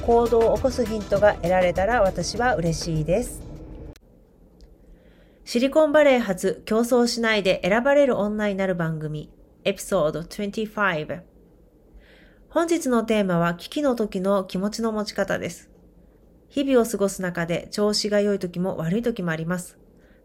[0.00, 3.42] 行動を起こすヒントが得られたら私は嬉しいです。
[5.44, 9.30] シリコンバレー発競争しないで選ばれる女になる番組
[9.64, 11.22] エピソード25
[12.48, 15.70] 本日のテーマは危機の時の気持ちの持ち方です。
[16.48, 19.78] 日々を過ごす中で調子が良い時も悪い時もあります。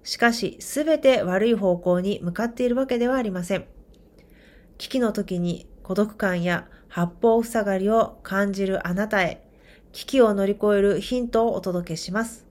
[0.04, 3.66] しかし、すべて悪い方向に向かっているわけではありません。
[4.78, 9.45] 危機の時に孤独感や八方塞がりを感じるあなたへ、
[9.96, 12.46] 危機を乗り越えるヒントをお届けします。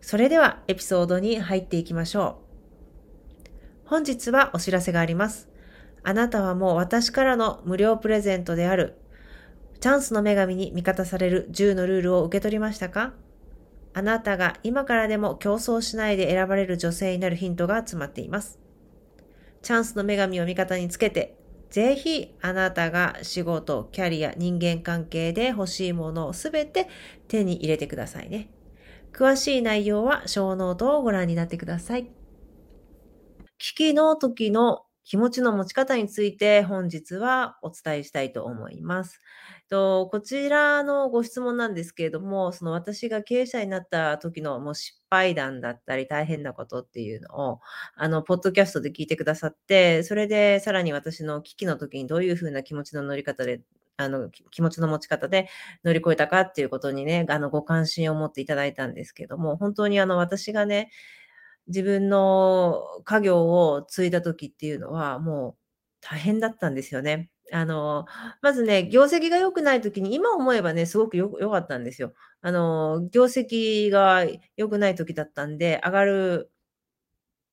[0.00, 2.40] それではエピソードに入っていきましょ
[3.86, 3.88] う。
[3.88, 5.48] 本日はお知らせがあります。
[6.02, 8.96] あなたはもう私からの無料プレゼントである、
[9.78, 13.12] チャンスの女神に味方される10のルールを受け取りましたか？
[13.92, 18.58] あなたが今からでも競争しないで選ばれる女性になるヒントが詰まっています。
[19.62, 21.38] チャンスの女神を味方につけて
[21.70, 26.88] ぜひあなたが仕事、キャリア、人間関係で欲しいものをすべて
[27.28, 28.50] 手に入れてくださいね。
[29.12, 32.14] 詳しい内容は小ノートをご覧になってください。
[33.58, 39.18] 危機の時の気持ちの持ち方について本日はお伝えしたいと思います。
[39.68, 47.60] と、こちらのご質問なんですけれども、その私が経営者になった時のもう失敗談だったり大変なことっていうのを、
[47.96, 53.62] あの、ポッドキャストで聞いてくださって、それでさらに私の危機の時にどういうふうな気持ちの乗り方で、
[53.96, 55.48] あの、気持ちの持ち方で
[55.84, 60.90] 乗り越えたかっていうことにね、あの、ご関心を持っていただいたんですけども、本当にあの、私がね、
[61.68, 65.63] 自分の家業を継いだ時っていうのは、もう
[66.04, 67.30] 大変だったんですよね。
[67.52, 68.06] あの、
[68.42, 72.14] まずね、業績が良くない時に、今思えばね、すごくよ良かったんですよ。
[72.42, 74.24] あの、業績が
[74.56, 76.50] 良くない時だったんで、上がる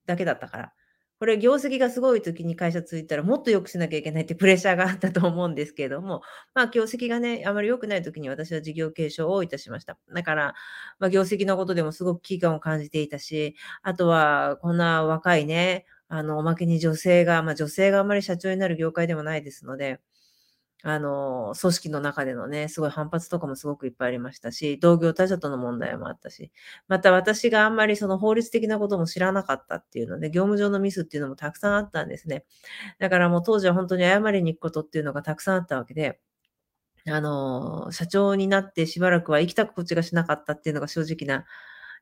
[0.05, 0.73] だけだったから。
[1.19, 6.23] これ業績がすごい時に会社継いだらもっと良くしなきゃいけないってプレッシャーがあったと思うんですけれども、
[6.55, 9.99] まあ業績がね、あまり良くない時に私は事業継承をいたしました。
[10.15, 10.55] だから、
[10.97, 20.01] まあ業績のことでもすごく危機感を感じていたし、あとはこんな若いね、あの、おまけに女性が、まあ女性があんまり社長になる業界でもないですので、
[20.83, 26.51] あの、組織の中でのね、すごい反発とかもすごくいっぱいありましたし、同業他社との問題もあったし、
[26.87, 32.45] また私があんまりその法律的なことも知らなかったっていうので、業務上のミスっていうのもたくさんあったんですね。
[32.99, 36.19] だからもう当時は本当に謝りに行くことっていうのがたくさんあったわけで、
[37.07, 41.45] あの、社長になってしばらくは生きた心地がしなかったっていうのが正直な、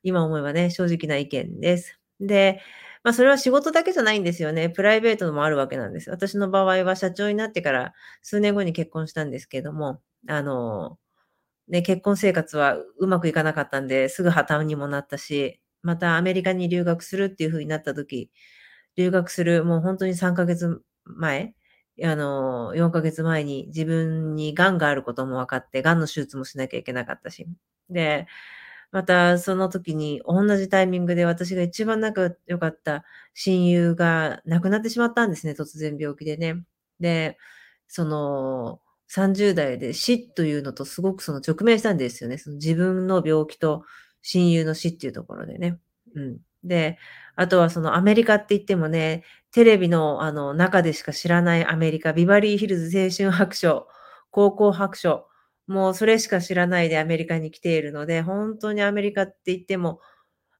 [0.03, 1.99] 今思えばね、正直な意見です。
[2.19, 2.61] で、
[3.03, 4.69] まあ、それは仕事だけじゃないんですよね。
[4.69, 6.09] プライベートもあるわけなんです。
[6.09, 10.97] 私の場合は社長になってから数年後に結婚したんですけれども、あの、
[11.69, 18.31] ね、結婚生活はうまくいかなかったんで、すぐ破綻にもなったし、またアメリカに留学するっていう風になった時、
[18.97, 21.55] 留学するもう本当に3ヶ月前、
[22.03, 27.47] あの、4ヶ月前に自分に癌があることも分かって、癌の手術もしなきゃいけなかったし。
[27.89, 28.27] で、
[28.91, 33.03] またその時に同じタイミングで私が一番仲良かった
[33.33, 36.63] 親友が亡くなってしまったんですね、突然病気でね。
[36.99, 37.37] で、
[37.87, 42.37] その30代で死というのとすごくその直面したんですよね。
[42.37, 43.83] その自分の病気と
[44.21, 45.79] 親友の死っていうところでね。
[46.15, 46.37] うん。
[46.63, 46.97] で、
[47.35, 53.87] あとはそのアメリカって言ってもね、テレビのあの中でしか知らないアメリカ、ビバリーヒルズ青春白書、
[54.31, 55.28] 高校白書、
[55.69, 59.99] もうそれしか知らないでアメリカに来ているので、本当にアメリカって言っても、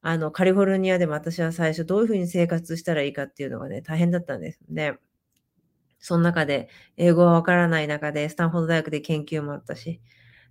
[0.01, 4.99] あの、カリフォルニアでも私は最初どういうふうに生活したらいいかっていうのがね、大変だったんですね。
[5.99, 9.99] その中で、英語はわからない中で、スタンフォード大学で研究もあったし、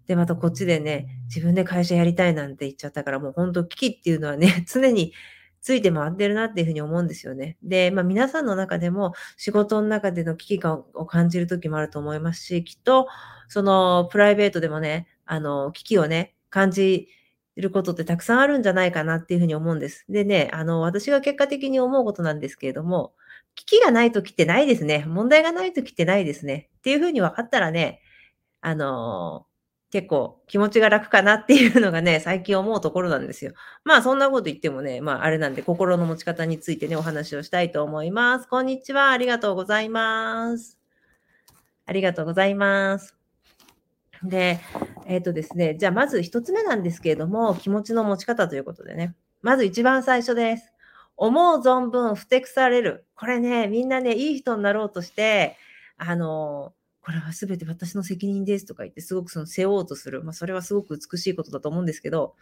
[0.09, 5.13] で、またこっちでね、自分で会社やりたいなんて言っちゃったから、もう本当危機っていうのはね、常に
[5.61, 7.57] ついて回ってるなっていうふうに思うんですよね。
[7.63, 13.09] で、まあ皆さんの中でも仕事の中での危機感を感じる時もあると思いますし、きっと、
[13.49, 17.09] そのプライベートでもね、あの、危機をね、感じ
[17.57, 20.05] ることってたくさんあるんじゃないかなっていうふうに思うんです。
[20.09, 23.15] でね、あの、私が結果的に思うことなんですけれども、
[23.55, 25.05] 危機がない時ってないですね。
[25.07, 26.71] 問題がない時ってないですね。
[26.79, 28.01] っていうふうに分かったらね、
[28.63, 29.47] あの
[29.91, 33.53] 結構気持ちが楽かなっていうのがね、 最近思うところなんですよ。
[33.85, 38.49] まあそんなこと言ってもね、まああれなんで心の持ち方についてね、お話をしたいと思います。
[38.49, 39.11] こんにちは。
[39.11, 40.79] ありがとうございます。
[41.87, 43.17] ありがとうございます。
[44.23, 44.61] で、
[45.07, 49.15] えっ、ー、とですね、じゃあまず一つ目なんですけれども、気持ちの持ち方ということでね。
[49.41, 50.75] まず一番最初です。
[51.17, 53.07] 思う存分ふてくされる。
[53.15, 55.57] これね、みんなね、いい人になろうとして、
[55.97, 56.73] あの、
[57.09, 60.23] これは全て私の責任ですとか言って、すごくその背負おうとする。
[60.23, 62.35] まあ、それはすごく美しいことだと思うんですけど、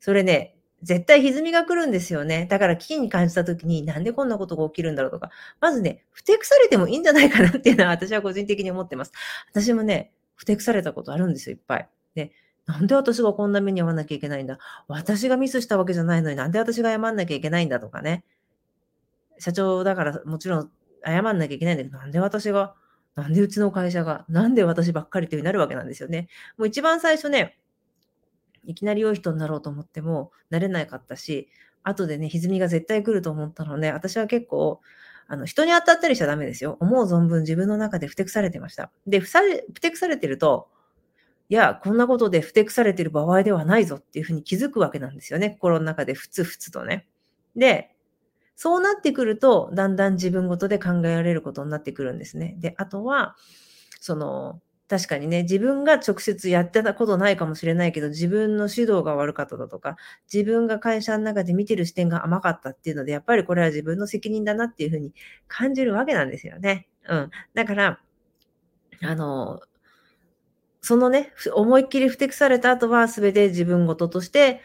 [0.00, 2.48] それね、絶対歪みが来るんですよね。
[2.50, 5.30] だから危機に感じた時になんでこんなことが起きるんだろうとか、
[5.60, 9.12] まずね、ふてくされてもいいんじゃないかなっていうのは私は個人的に思ってます。
[9.52, 11.88] 私もね、ふてくされたことあるんですよ、いっぱい。
[12.16, 12.32] で、
[12.66, 18.24] なんで私がこんな目に遭わなきゃいけないんだ私がミスしたわけじゃないのになんで私が謝んなきゃいけないんだとかね。
[19.38, 20.70] 社長だからもちろん
[21.06, 22.74] 謝んなきゃいけないんだけど、なんで私が
[23.18, 26.28] なんでうちの会社が、なんで私ばっかりというになるわけなんですよね。
[26.56, 27.58] もう一番最初ね、
[28.64, 31.48] いきなり良い人になろうと思っても、なれなかったし、
[31.82, 34.80] 後でね、歪みが絶対来ると思ったので、私は結構、
[35.26, 36.76] あの、人に当たったりしちゃダメですよ。
[36.78, 38.92] 思う存分自分の中でふてくされてました。
[39.06, 40.68] で、ふされ、ふてくされてると、
[41.48, 45.50] いや、こんなことでふてくされてる場合ではないぞっていうふうに気づくわけなんですよね。
[45.50, 47.08] 心の中でふつふつとね。
[47.56, 47.96] で、
[48.60, 52.56] そうなってくると、だんだん自分ごとで考えられることになってくるんですね。
[52.58, 53.36] で、あとは、
[54.00, 59.96] その、確かにね、自分が直接やってたことないかもしれないけど、自分の指導が悪かっただとか、
[60.32, 65.12] 自分が会社の中で見てる視点が甘かったっていうので、やっぱりこれは自分の責任だなっていうふうに
[65.46, 66.88] 感じるわけなんですよね。
[67.08, 67.30] うん。
[67.54, 68.00] だから、
[69.02, 69.60] あの、
[70.80, 74.60] そのね、思いっきりふてくされた後は、すべて自分ごととして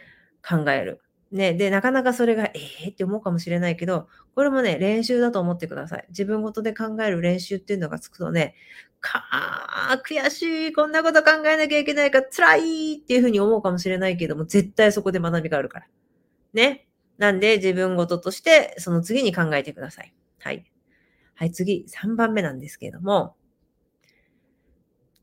[0.48, 1.02] 考える。
[1.34, 6.06] ね、で、なかなかそれが、ええー、って思うかもしれないけど、これもね、練習だと思ってください。
[6.10, 8.54] 自分ごとで考える練習っていうのがつくとね、
[9.02, 15.88] かー、悔しい、こんなこと考えなきゃいけないから辛いっていうふうに思うかもしれないけども、絶対そこで学びがあるから。
[16.54, 16.88] ね。
[17.18, 20.14] なんで、自分ごととして、その次に考えてください。
[20.40, 20.64] はい。
[21.34, 23.36] はい、次、3番目なんですけれども、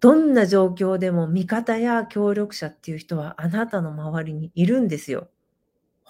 [0.01, 5.29] どんな状況でも味方や協力者っていう人はあなたの周りにいるんですよ。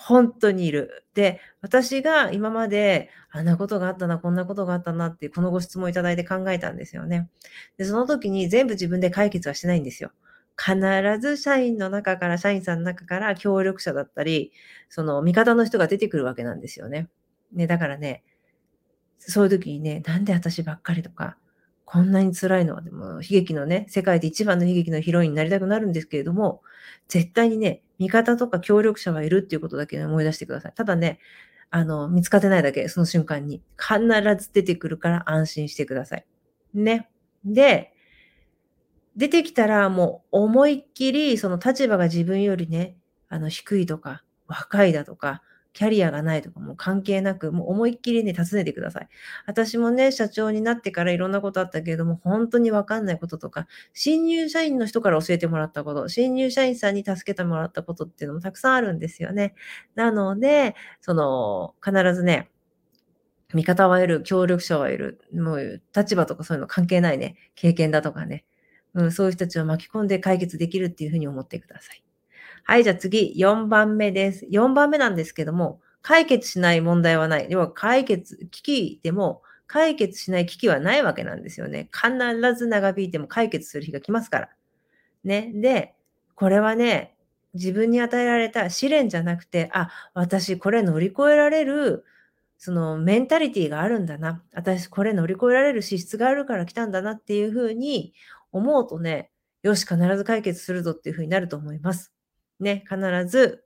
[0.02, 1.04] 本当にいる。
[1.12, 7.28] で、私が今まで、あんなことがあったな、こんなことがあったなって、このご質問いただいて考えたんですよね。
[7.76, 10.10] で、その時に全部自分で解決はしてないんですよ。
[10.56, 10.78] 必
[11.20, 14.52] ず社員の中から、社員さんの中から協力者だったり、
[14.88, 17.10] その味方の人が出てくるわけなんですよね。
[17.52, 18.24] ね、だからね、
[19.18, 21.36] そういう時にね、なんで私ばっかりとか、
[21.92, 26.62] こんなに辛いのは、でも、悲劇のね、世界で一番の悲劇のヒロインになりたくなるんですけれども、
[27.08, 30.72] 絶対にね、味方とか協力者はいるっていうことだけ思い出してください。
[30.72, 31.18] ただね、
[31.68, 33.60] あの、見つかってないだけ、その瞬間に。
[33.76, 33.98] 必
[34.38, 36.26] ず出てくるから安心してください。
[36.74, 37.10] ね。
[37.44, 37.92] で、
[39.16, 49.08] 出てきたらもう思いっきり、その立場が自分よりね、あの、低いとか、若いだとか、キャリアがないとかも関係なく、もう思いっきりね、尋ねてください。
[49.46, 59.54] 私もね、社長になってからいろんなことあったけれども、本当にわかんないこととか、新入社員の人から教えてもらったこと、新入社員さんに助けてもらったことっていうのもたくさんあるんですよね。
[59.94, 62.50] なので、その、必ずね、
[63.54, 68.44] 味方はいる、協力者はいる、もう立場とかそういうの関係ないね、経験だとかね、
[68.94, 72.02] うん、そういう人たちを巻き込んで解決できるっていうふうに思ってください。
[72.64, 74.46] はい、じゃあ次、4番目です。
[74.46, 77.46] 4番目なんですけども、解決しない問題はない。
[77.50, 81.88] 要は解決、危機でも解決しない危機はないわけなんですよね。
[81.92, 82.10] 必
[82.56, 84.48] ず長引いても解決する日が来ますから。
[85.24, 85.52] ね。
[85.54, 85.94] で、
[86.34, 87.14] これはね、
[87.54, 92.04] 自分に与えられた試練じゃなくて、あ、私これ乗り越えられる、
[92.58, 94.42] そのメンタリティがあるんだな。
[94.52, 98.14] 私これ乗り越えられる資質があるから来たんだなっていうふうに
[98.52, 99.30] 思うとね、
[99.62, 102.12] よし、必ず解決するぞっていうふうになると思います。
[102.62, 103.64] ね、必ず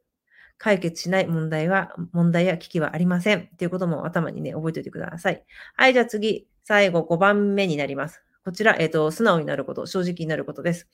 [0.59, 3.41] 解決しない問題は、問題や危機はありません。
[3.41, 5.45] っていうことも頭にね、覚えておいてください。
[5.77, 8.23] はい、じゃあ次、最後5番目になります。
[8.45, 10.89] こちら、えっ、と、素直になること、正直になることです。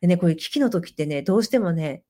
[0.00, 2.02] でね、こういう危機の時ってね、どうしてもね、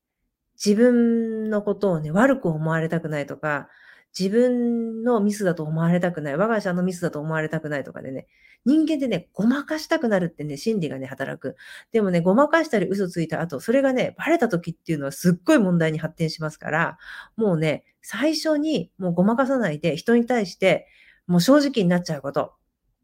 [0.63, 3.69] 自分のことをね、悪く思われたくないとか、
[4.17, 8.27] 自分のミスだと思われたくない、我が社のミスだと思われたくないとかでね、
[8.65, 11.55] 人間でね、ごまかしたくなるってね、心理がね、働く。
[11.91, 16.97] でもね、ごまかしたり嘘ついた後、それがね、バレた時っていうのはすっごい問題に発展しますから、
[17.37, 20.87] もうね、最初にもうごまかさないで人に対して、
[21.27, 22.53] もう正直になっちゃうこと。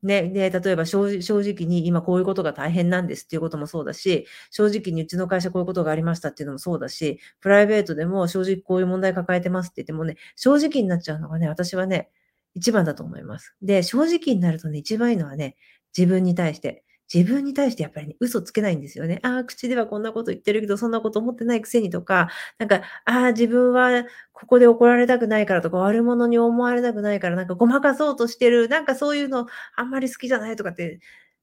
[0.03, 12.09] ね、で、例えば正直に今こういうことが大変なんですっていうこともそうだし、正直にうちの会社こういうことがありましたっていうのもそうだし、プライベートでも正直こういう問題抱えてますって言ってもね、正直になっちゃうのがね、私はね、
[12.53, 13.55] 一番だと思います。
[13.61, 15.55] で、正直になるとね、一番いいのはね、
[15.97, 16.83] 自分に対して、
[17.13, 19.19] 自分に対してやっぱりね、嘘つけないんですよね。
[19.23, 30.99] ああ、口ではこんなこと言ってるけど、そんなこと思ってないくせにとか、なんか、ああ、自分はここで怒られたくないからとか、悪者に思われたくないから、なんかごまかそうとしてる、なんかそういうのあんまり好きじゃないとかって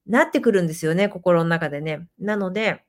[0.07, 2.07] なってくるんですよね、心の中でね。
[2.19, 2.83] なので、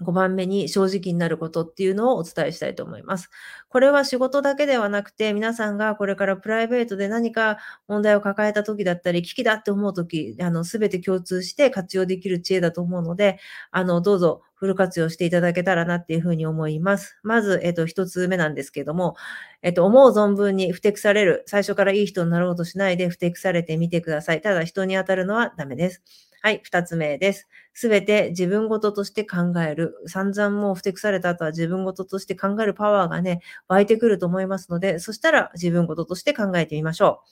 [0.00, 3.30] 5番目に正直になることっていうのをお伝えしたいと思います。
[3.68, 7.58] これは仕事だけではなくて、皆さんがこれからプライベートで何か
[7.88, 13.38] 問題を抱えた時だったり、危機だって思う時、あの、すべて共通して活用できる知恵だと思うので、
[13.70, 17.18] あの、どうぞフル活用していただけたらなっていうふうに思います。
[17.22, 19.16] まず、えっと、一つ目なんですけども、
[19.62, 21.44] えっと、思う存分に不適される。
[21.46, 24.40] 最初からいい人になろうとしないで不適されてみてください。
[24.40, 26.02] ただ、人に当たるのはダメです。
[26.44, 27.48] はい、二つ目です。
[27.72, 29.94] すべて自分事として考える。
[30.06, 37.28] 散々もうふてくされた後は自分事として考えるパワーがね、湧いてくると思いますので、そしたら自分事として考えてみましょう。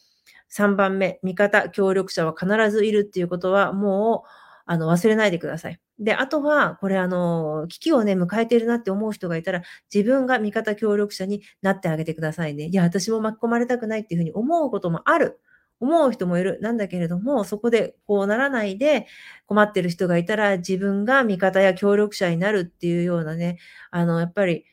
[0.49, 4.29] 3番目、味方、協力者は必ずいるっていうことは、もう、
[4.65, 5.79] あの、忘れないでください。
[5.99, 9.61] で、あとは、これあの、危機をね、迎えているなって思う人がいたら、
[9.95, 12.65] 自分が味方協力者になってあげてくださいね。
[12.69, 15.39] いや、私も巻き込まれたくないっていうふうに思うこともある。
[15.87, 16.59] 思う人もいる。
[16.63, 19.07] なんだけれども、そこでこうならないで
[19.47, 23.59] 困ってる人がいたら自分が味方や協力者になるっていうようなね、
[23.91, 24.65] あの、やっぱり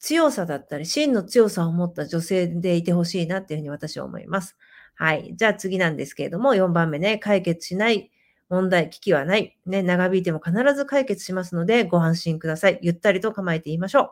[0.00, 4.56] 強さだったり、真の強さを持った女性でいてほしいなっていうふうに私は思います。
[4.94, 5.32] はい。
[5.36, 8.10] じゃあ次なんですけれども、4番目ね、解決しない
[8.48, 9.56] 問題、危機はない。
[9.66, 12.78] ね、長引いても必ず解決しますので、ご安心ください。
[12.82, 14.10] ゆったりと構えて言いましょう。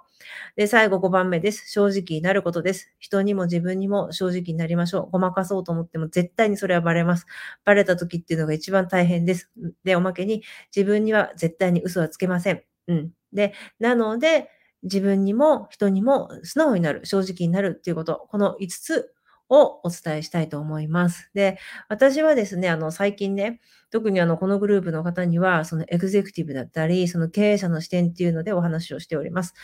[0.56, 1.70] で、最後5番目です。
[1.70, 2.92] 正直になることです。
[2.98, 5.10] 人にも自分にも正直になりましょう。
[5.10, 7.26] ごまかそうと思っても絶対にそれはバレます。
[7.64, 9.50] バレた時っていうのが一番大変です。
[9.84, 10.42] で、おまけに
[10.74, 12.62] 自分には絶対に嘘はつけません。
[12.88, 13.10] うん。
[13.32, 14.50] で、なので、
[14.82, 19.12] 自分にも人にも素直になる、正直になるっていうこと、この5つ
[19.48, 21.30] をお伝えしたいと思います。
[21.34, 23.60] で、私はですね、あの、最近ね、
[23.90, 29.54] 特にあの、このグループの方には、そのエグゼクティブだったり、その経営者の視点っていうのでお話をしております。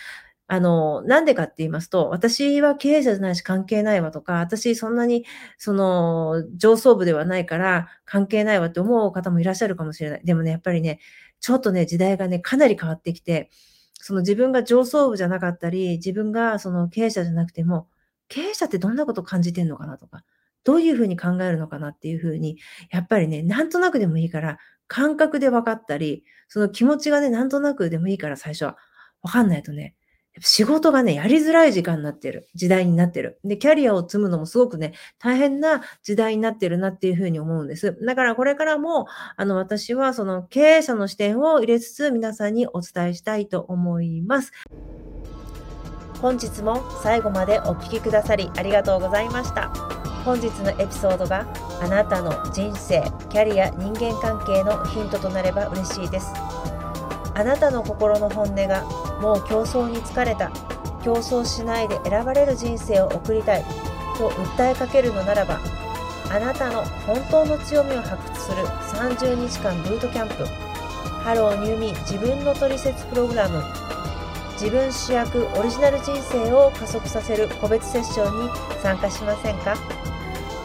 [0.48, 5.24] あの、なんでかって言いますと、私は経営者じゃないし関係ないわとか、私そんなに、
[5.58, 10.20] その、上層部ではないから関係ないわって思う方もいらっしゃるかもしれない。
[10.24, 11.00] でもね、やっぱりね、
[11.40, 13.50] ちょっとね、時代がね、かなり変わってきて、
[13.94, 17.88] その自分が上層部じゃなかったり、自分がその経営者じゃなくても、
[18.32, 20.24] 経営者ってどんなこと感じてんのかなとか、
[20.64, 22.56] どういうふうに考えるのかなっていうふうに、
[22.90, 24.58] やっぱりね、なんとなくでもいいから、
[24.88, 28.78] 感覚で分かったり、その気持ちがね、なんとなくでもいいから最初は
[29.22, 29.96] 分かんないとね、
[30.40, 32.48] 仕事がね、やりづらい時間になってる。
[32.54, 33.38] 時代になってる。
[33.44, 37.98] で、キャリアを積むのもすごくね、大変な時代になってるなっていうふうに思うんです。
[38.02, 44.52] だからこれからも、あの、私はその経営者の視点を入れつつ皆さんにお伝えしたいと思います。
[46.22, 49.70] 本日も最後までお聴きくださりありがとうございました。
[50.24, 51.48] 本日のエピソードが
[51.80, 56.32] あなたの人生、キャリア、人間関係のヒントとなれば嬉しいです。
[57.34, 58.84] あなたの心の本音が
[59.20, 60.52] もう競争に疲れた、
[61.02, 63.64] 競争しないで選ばれる人生を送りたい
[64.16, 65.58] と訴えかけるのならば、
[66.30, 70.44] あなたの本当の強みを発掘する30日間ブートキャンプ、
[71.24, 73.60] Hello New Me 自分の取説プログラム
[74.62, 78.50] 自分主役オリジナル人生を加速させる個別セッションに
[78.80, 79.74] 参加しませんか？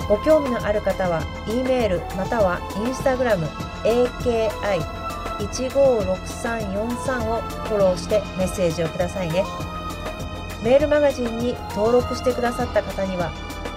[0.08, 3.48] ご興味のある方は E メールまたは Instagram
[5.40, 9.44] AKI156343 をフォローしてメッセージをくださいね。
[10.64, 13.32] メールマガジンに登録してくださった方には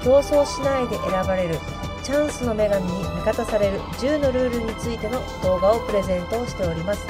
[0.04, 1.58] 競争しないで選ばれる
[2.02, 7.06] チャンスの女神に味方される10のルールについての動画をプレゼントをしております。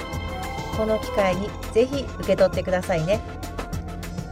[0.77, 3.21] この機会にぜひ受け取ってくださいね。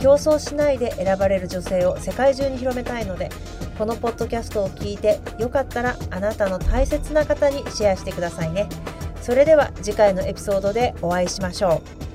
[0.01, 3.31] 競争しないで選ばれる女性を世界中に広めたいので
[3.77, 8.69] このポッドキャストを聞いてよかったらあなたの大切な方にシェアしてくださいね。
[9.21, 12.08] それでは次回のエピソードでお会いしましょう。